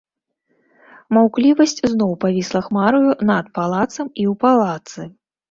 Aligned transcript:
Маўклівасць 1.17 1.75
зноў 1.91 2.15
павісла 2.23 2.59
хмараю 2.69 3.11
над 3.33 3.45
палацам 3.59 4.07
і 4.21 4.23
ў 4.31 4.33
палацы. 4.47 5.01